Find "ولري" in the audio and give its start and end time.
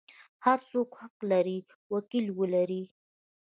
2.39-2.83